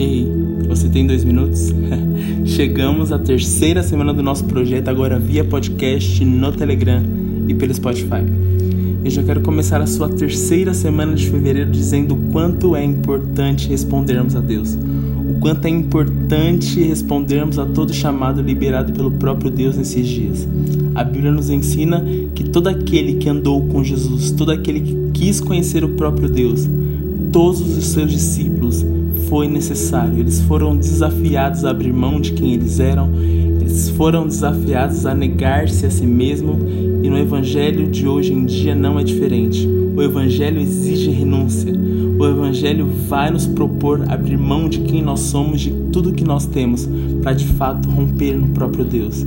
Ei, 0.00 0.26
você 0.66 0.88
tem 0.88 1.06
dois 1.06 1.22
minutos? 1.24 1.74
Chegamos 2.46 3.12
à 3.12 3.18
terceira 3.18 3.82
semana 3.82 4.14
do 4.14 4.22
nosso 4.22 4.46
projeto, 4.46 4.88
agora 4.88 5.18
via 5.18 5.44
podcast 5.44 6.24
no 6.24 6.50
Telegram 6.52 7.02
e 7.46 7.54
pelo 7.54 7.74
Spotify. 7.74 8.24
Eu 9.04 9.10
já 9.10 9.22
quero 9.22 9.42
começar 9.42 9.78
a 9.82 9.86
sua 9.86 10.08
terceira 10.08 10.72
semana 10.72 11.14
de 11.14 11.28
fevereiro 11.28 11.70
dizendo 11.70 12.14
o 12.14 12.32
quanto 12.32 12.74
é 12.74 12.82
importante 12.82 13.68
respondermos 13.68 14.34
a 14.34 14.40
Deus. 14.40 14.74
O 15.28 15.38
quanto 15.38 15.66
é 15.66 15.68
importante 15.68 16.82
respondermos 16.82 17.58
a 17.58 17.66
todo 17.66 17.92
chamado 17.92 18.40
liberado 18.40 18.94
pelo 18.94 19.10
próprio 19.10 19.50
Deus 19.50 19.76
nesses 19.76 20.08
dias. 20.08 20.48
A 20.94 21.04
Bíblia 21.04 21.30
nos 21.30 21.50
ensina 21.50 22.02
que 22.34 22.44
todo 22.44 22.68
aquele 22.68 23.16
que 23.16 23.28
andou 23.28 23.66
com 23.66 23.84
Jesus, 23.84 24.30
todo 24.30 24.50
aquele 24.50 24.80
que 24.80 24.96
quis 25.12 25.42
conhecer 25.42 25.84
o 25.84 25.90
próprio 25.90 26.30
Deus, 26.30 26.66
todos 27.30 27.60
os 27.76 27.84
seus 27.84 28.10
discípulos, 28.10 28.82
foi 29.30 29.46
necessário. 29.46 30.18
Eles 30.18 30.40
foram 30.42 30.76
desafiados 30.76 31.64
a 31.64 31.70
abrir 31.70 31.92
mão 31.92 32.20
de 32.20 32.32
quem 32.32 32.52
eles 32.52 32.80
eram, 32.80 33.14
eles 33.14 33.88
foram 33.90 34.26
desafiados 34.26 35.06
a 35.06 35.14
negar-se 35.14 35.86
a 35.86 35.90
si 35.90 36.04
mesmo, 36.04 36.58
e 37.02 37.08
no 37.08 37.16
evangelho 37.16 37.86
de 37.88 38.06
hoje 38.08 38.32
em 38.32 38.44
dia 38.44 38.74
não 38.74 38.98
é 38.98 39.04
diferente. 39.04 39.66
O 39.96 40.02
evangelho 40.02 40.60
exige 40.60 41.10
renúncia. 41.10 41.72
O 42.18 42.26
evangelho 42.26 42.86
vai 43.08 43.30
nos 43.30 43.46
propor 43.46 44.02
abrir 44.08 44.36
mão 44.36 44.68
de 44.68 44.80
quem 44.80 45.00
nós 45.00 45.20
somos, 45.20 45.60
de 45.60 45.70
tudo 45.92 46.12
que 46.12 46.24
nós 46.24 46.44
temos, 46.44 46.88
para 47.22 47.32
de 47.32 47.46
fato 47.46 47.88
romper 47.88 48.34
no 48.34 48.48
próprio 48.48 48.84
Deus. 48.84 49.24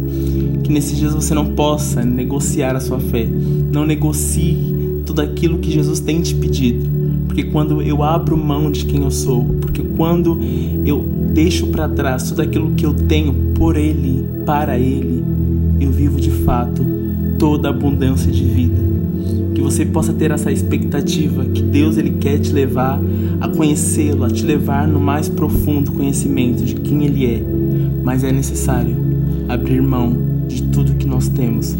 Que 0.63 0.71
nesses 0.71 0.97
dias 0.97 1.13
você 1.13 1.33
não 1.33 1.47
possa 1.47 2.03
negociar 2.03 2.75
a 2.75 2.79
sua 2.79 2.99
fé. 2.99 3.27
Não 3.71 3.85
negocie 3.85 4.75
tudo 5.05 5.21
aquilo 5.21 5.59
que 5.59 5.71
Jesus 5.71 5.99
tem 5.99 6.21
te 6.21 6.35
pedido 6.35 6.92
porque 7.33 7.45
quando 7.45 7.81
eu 7.81 8.03
abro 8.03 8.37
mão 8.37 8.69
de 8.69 8.85
quem 8.85 9.01
eu 9.01 9.09
sou, 9.09 9.43
porque 9.59 9.81
quando 9.81 10.39
eu 10.85 11.03
deixo 11.33 11.65
para 11.65 11.89
trás 11.89 12.29
tudo 12.29 12.43
aquilo 12.43 12.75
que 12.75 12.85
eu 12.85 12.93
tenho 12.93 13.33
por 13.55 13.75
Ele, 13.75 14.23
para 14.45 14.77
Ele, 14.77 15.23
eu 15.79 15.89
vivo 15.89 16.21
de 16.21 16.29
fato 16.29 16.85
toda 17.39 17.69
a 17.69 17.71
abundância 17.71 18.31
de 18.31 18.43
vida. 18.43 18.79
Que 19.55 19.61
você 19.61 19.83
possa 19.83 20.13
ter 20.13 20.29
essa 20.29 20.51
expectativa 20.51 21.43
que 21.45 21.63
Deus 21.63 21.97
ele 21.97 22.11
quer 22.19 22.37
te 22.37 22.53
levar 22.53 23.01
a 23.41 23.47
conhecê-lo, 23.47 24.25
a 24.25 24.29
te 24.29 24.45
levar 24.45 24.87
no 24.87 24.99
mais 24.99 25.27
profundo 25.27 25.91
conhecimento 25.91 26.63
de 26.63 26.75
quem 26.75 27.03
Ele 27.03 27.25
é. 27.25 27.43
Mas 28.03 28.23
é 28.23 28.31
necessário 28.31 28.95
abrir 29.49 29.81
mão 29.81 30.15
de 30.47 30.61
tudo 30.61 30.93
que 30.93 31.07
nós 31.07 31.29
temos. 31.29 31.75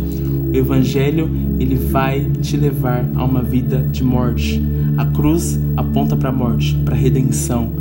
O 0.53 0.55
Evangelho 0.55 1.27
ele 1.59 1.75
vai 1.75 2.29
te 2.39 2.55
levar 2.55 3.09
a 3.15 3.25
uma 3.25 3.41
vida 3.41 3.83
de 3.91 4.03
morte, 4.03 4.63
a 4.95 5.03
cruz 5.03 5.59
aponta 5.75 6.15
para 6.15 6.29
a 6.29 6.31
morte, 6.31 6.75
para 6.85 6.93
a 6.93 6.97
redenção. 6.97 7.71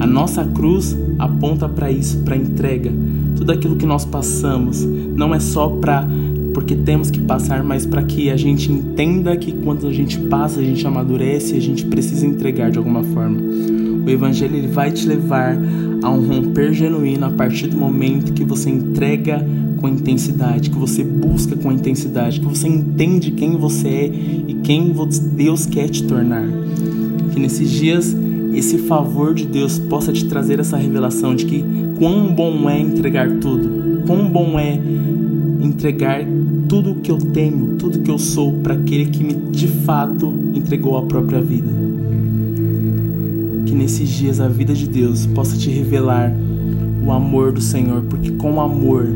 A 0.00 0.06
nossa 0.08 0.44
cruz 0.44 0.98
aponta 1.20 1.68
para 1.68 1.88
isso, 1.88 2.18
para 2.24 2.34
a 2.34 2.38
entrega. 2.38 2.92
Tudo 3.36 3.52
aquilo 3.52 3.76
que 3.76 3.86
nós 3.86 4.04
passamos 4.04 4.84
não 4.84 5.32
é 5.32 5.38
só 5.38 5.68
para 5.68 6.04
porque 6.52 6.74
temos 6.74 7.12
que 7.12 7.20
passar, 7.20 7.62
mas 7.62 7.86
para 7.86 8.02
que 8.02 8.28
a 8.28 8.36
gente 8.36 8.72
entenda 8.72 9.36
que 9.36 9.52
quando 9.52 9.86
a 9.86 9.92
gente 9.92 10.18
passa, 10.18 10.58
a 10.58 10.64
gente 10.64 10.84
amadurece, 10.84 11.54
a 11.54 11.60
gente 11.60 11.84
precisa 11.84 12.26
entregar 12.26 12.72
de 12.72 12.78
alguma 12.78 13.04
forma. 13.04 13.38
O 14.06 14.08
evangelho 14.08 14.54
ele 14.54 14.68
vai 14.68 14.92
te 14.92 15.04
levar 15.04 15.58
a 16.00 16.10
um 16.10 16.24
romper 16.24 16.72
genuíno 16.72 17.26
a 17.26 17.30
partir 17.30 17.66
do 17.66 17.76
momento 17.76 18.32
que 18.32 18.44
você 18.44 18.70
entrega 18.70 19.44
com 19.80 19.88
intensidade, 19.88 20.70
que 20.70 20.78
você 20.78 21.02
busca 21.02 21.56
com 21.56 21.72
intensidade, 21.72 22.38
que 22.38 22.46
você 22.46 22.68
entende 22.68 23.32
quem 23.32 23.56
você 23.56 23.88
é 23.88 24.06
e 24.46 24.54
quem 24.62 24.94
Deus 25.34 25.66
quer 25.66 25.88
te 25.88 26.04
tornar. 26.04 26.46
Que 27.32 27.40
nesses 27.40 27.68
dias 27.68 28.16
esse 28.54 28.78
favor 28.78 29.34
de 29.34 29.44
Deus 29.44 29.76
possa 29.76 30.12
te 30.12 30.24
trazer 30.26 30.60
essa 30.60 30.76
revelação 30.76 31.34
de 31.34 31.44
que 31.44 31.64
quão 31.98 32.32
bom 32.32 32.70
é 32.70 32.78
entregar 32.78 33.28
tudo, 33.38 34.04
quão 34.06 34.30
bom 34.30 34.56
é 34.56 34.80
entregar 35.60 36.24
tudo 36.68 36.94
que 36.94 37.10
eu 37.10 37.18
tenho, 37.18 37.74
tudo 37.76 37.98
que 37.98 38.10
eu 38.10 38.18
sou 38.18 38.52
para 38.52 38.74
aquele 38.74 39.06
que 39.06 39.24
me 39.24 39.34
de 39.34 39.66
fato 39.66 40.32
entregou 40.54 40.96
a 40.96 41.02
própria 41.02 41.40
vida. 41.40 41.85
Que 43.66 43.74
nesses 43.74 44.08
dias 44.08 44.40
a 44.40 44.48
vida 44.48 44.72
de 44.72 44.88
Deus 44.88 45.26
possa 45.26 45.56
te 45.56 45.68
revelar 45.68 46.32
o 47.04 47.12
amor 47.12 47.52
do 47.52 47.60
Senhor, 47.60 48.02
porque 48.02 48.30
com 48.30 48.60
amor 48.60 49.06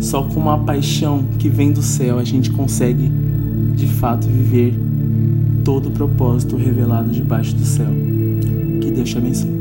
só 0.00 0.22
com 0.22 0.40
uma 0.40 0.58
paixão 0.58 1.24
que 1.38 1.48
vem 1.48 1.72
do 1.72 1.82
céu 1.82 2.18
a 2.18 2.24
gente 2.24 2.50
consegue 2.50 3.10
de 3.74 3.86
fato 3.86 4.26
viver 4.26 4.74
todo 5.64 5.88
o 5.88 5.90
propósito 5.90 6.56
revelado 6.56 7.10
debaixo 7.10 7.54
do 7.54 7.64
céu. 7.64 7.88
Que 8.80 8.90
Deus 8.90 9.08
te 9.08 9.18
abençoe. 9.18 9.59